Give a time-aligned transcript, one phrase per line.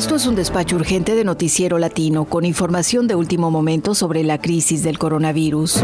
[0.00, 4.40] Esto es un despacho urgente de Noticiero Latino con información de último momento sobre la
[4.40, 5.82] crisis del coronavirus.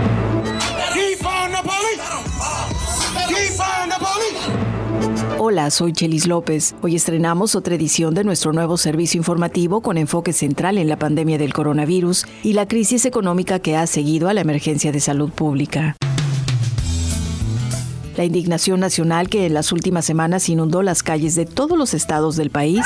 [5.39, 6.75] Hola, soy Chelis López.
[6.81, 11.37] Hoy estrenamos otra edición de nuestro nuevo servicio informativo con enfoque central en la pandemia
[11.37, 15.95] del coronavirus y la crisis económica que ha seguido a la emergencia de salud pública.
[18.17, 22.37] La indignación nacional que en las últimas semanas inundó las calles de todos los estados
[22.37, 22.81] del país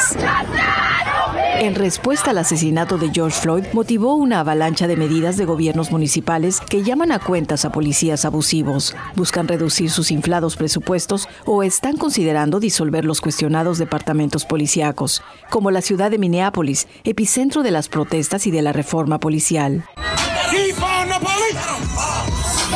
[1.61, 6.59] en respuesta al asesinato de George Floyd, motivó una avalancha de medidas de gobiernos municipales
[6.59, 12.61] que llaman a cuentas a policías abusivos, buscan reducir sus inflados presupuestos o están considerando
[12.61, 18.51] disolver los cuestionados departamentos policíacos, como la ciudad de Minneapolis, epicentro de las protestas y
[18.51, 19.85] de la reforma policial.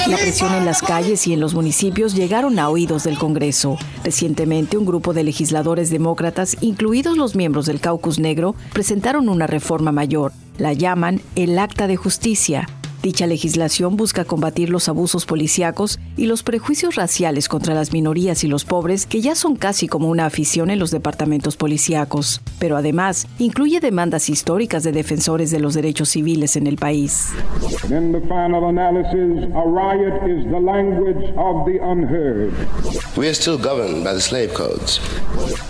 [0.09, 3.79] La presión en las calles y en los municipios llegaron a oídos del Congreso.
[4.05, 9.93] Recientemente, un grupo de legisladores demócratas, incluidos los miembros del Caucus Negro, presentaron una reforma
[9.93, 10.33] mayor.
[10.59, 12.68] La llaman el Acta de Justicia,
[13.05, 18.49] Dicha legislación busca combatir los abusos policíacos y los prejuicios raciales contra las minorías y
[18.49, 23.27] los pobres que ya son casi como una afición en los departamentos policíacos, pero además
[23.38, 27.29] incluye demandas históricas de defensores de los derechos civiles en el país.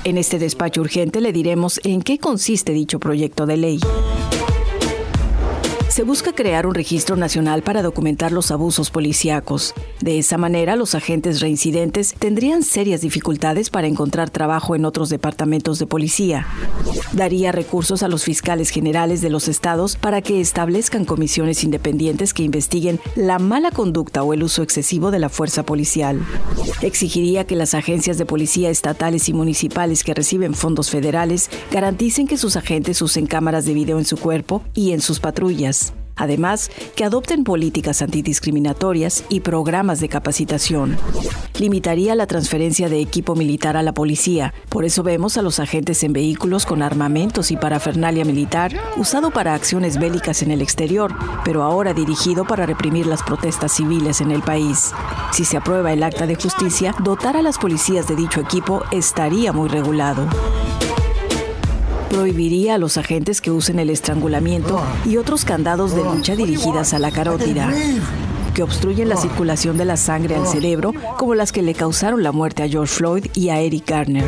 [0.05, 3.81] En este despacho urgente le diremos en qué consiste dicho proyecto de ley
[5.95, 9.75] se busca crear un registro nacional para documentar los abusos policíacos.
[10.01, 15.79] De esa manera, los agentes reincidentes tendrían serias dificultades para encontrar trabajo en otros departamentos
[15.79, 16.49] de policía.
[17.13, 22.43] Daría recursos a los fiscales generales de los estados para que establezcan comisiones independientes que
[22.43, 26.21] investiguen la mala conducta o el uso excesivo de la fuerza policial.
[26.83, 32.37] Exigiría que las agencias de policía estatales y municipales que reciben fondos federales garanticen que
[32.37, 35.84] sus agentes usen cámaras de video en su cuerpo y en sus patrullas
[36.17, 40.97] Además, que adopten políticas antidiscriminatorias y programas de capacitación.
[41.59, 44.55] Limitaría la transferencia de equipo militar a la policía.
[44.69, 49.55] Por eso vemos a los agentes en vehículos con armamentos y parafernalia militar usado para
[49.55, 51.15] acciones bélicas en el exterior,
[51.45, 54.93] pero ahora dirigido para reprimir las protestas civiles en el país.
[55.33, 59.53] Si se aprueba el acta de justicia, dotar a las policías de dicho equipo estaría
[59.53, 60.29] muy regulado
[62.15, 67.01] prohibiría a los agentes que usen el estrangulamiento y otros candados de lucha dirigidas a
[67.01, 67.73] la carótida
[68.55, 72.31] que obstruyen la circulación de la sangre al cerebro, como las que le causaron la
[72.31, 74.25] muerte a George Floyd y a Eric Garner.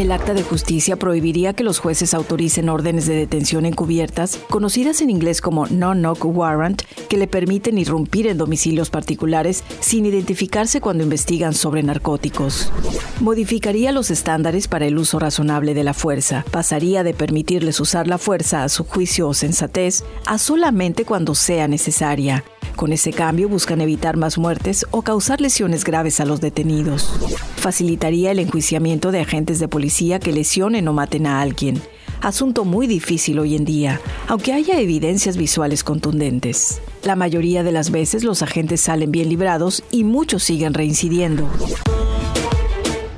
[0.00, 5.10] El acta de justicia prohibiría que los jueces autoricen órdenes de detención encubiertas, conocidas en
[5.10, 6.80] inglés como no-knock warrant,
[7.10, 12.72] que le permiten irrumpir en domicilios particulares sin identificarse cuando investigan sobre narcóticos.
[13.20, 16.46] Modificaría los estándares para el uso razonable de la fuerza.
[16.50, 21.68] Pasaría de permitirles usar la fuerza a su juicio o sensatez a solamente cuando sea
[21.68, 22.42] necesaria.
[22.74, 27.12] Con ese cambio buscan evitar más muertes o causar lesiones graves a los detenidos.
[27.60, 31.78] Facilitaría el enjuiciamiento de agentes de policía que lesionen o maten a alguien.
[32.22, 36.80] Asunto muy difícil hoy en día, aunque haya evidencias visuales contundentes.
[37.04, 41.50] La mayoría de las veces los agentes salen bien librados y muchos siguen reincidiendo.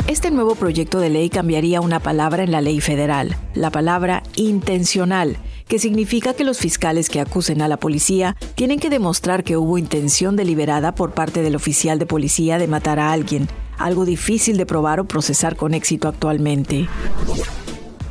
[0.08, 5.36] Este nuevo proyecto de ley cambiaría una palabra en la ley federal, la palabra intencional,
[5.68, 9.78] que significa que los fiscales que acusen a la policía tienen que demostrar que hubo
[9.78, 13.48] intención deliberada por parte del oficial de policía de matar a alguien,
[13.78, 16.88] algo difícil de probar o procesar con éxito actualmente.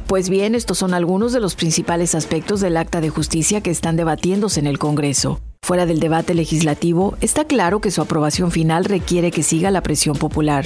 [0.07, 3.95] Pues bien, estos son algunos de los principales aspectos del acta de justicia que están
[3.95, 5.39] debatiéndose en el Congreso.
[5.63, 10.17] Fuera del debate legislativo, está claro que su aprobación final requiere que siga la presión
[10.17, 10.65] popular.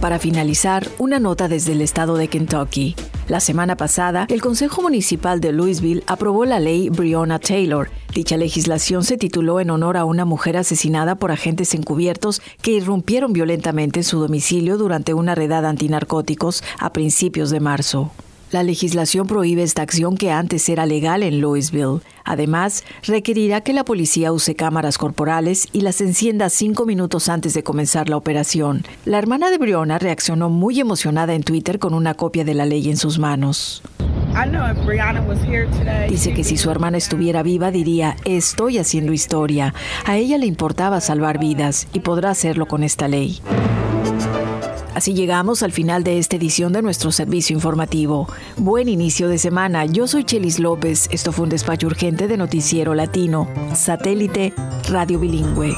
[0.00, 2.94] Para finalizar, una nota desde el estado de Kentucky.
[3.26, 7.90] La semana pasada, el Consejo Municipal de Louisville aprobó la ley Breonna Taylor.
[8.14, 13.32] Dicha legislación se tituló en honor a una mujer asesinada por agentes encubiertos que irrumpieron
[13.32, 18.12] violentamente en su domicilio durante una redada antinarcóticos a principios de marzo.
[18.50, 22.00] La legislación prohíbe esta acción que antes era legal en Louisville.
[22.24, 27.62] Además, requerirá que la policía use cámaras corporales y las encienda cinco minutos antes de
[27.62, 28.84] comenzar la operación.
[29.04, 32.88] La hermana de Briona reaccionó muy emocionada en Twitter con una copia de la ley
[32.88, 33.82] en sus manos.
[36.08, 39.74] Dice que si su hermana estuviera viva diría, estoy haciendo historia.
[40.04, 43.40] A ella le importaba salvar vidas y podrá hacerlo con esta ley.
[44.98, 48.26] Así llegamos al final de esta edición de nuestro servicio informativo.
[48.56, 49.84] Buen inicio de semana.
[49.84, 51.08] Yo soy Chelis López.
[51.12, 53.48] Esto fue un despacho urgente de Noticiero Latino.
[53.76, 54.52] Satélite
[54.88, 55.76] Radio Bilingüe.